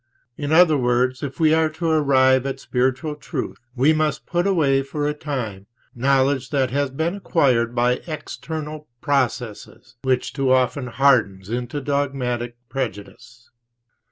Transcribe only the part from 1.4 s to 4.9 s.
are to arrive at pure spiritual truth, we must put away,